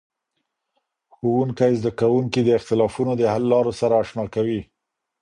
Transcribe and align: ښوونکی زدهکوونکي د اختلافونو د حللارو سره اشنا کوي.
ښوونکی 1.13 1.71
زدهکوونکي 1.79 2.41
د 2.43 2.49
اختلافونو 2.59 3.11
د 3.17 3.23
حللارو 3.33 3.71
سره 3.79 3.93
اشنا 4.03 4.25
کوي. 4.35 4.61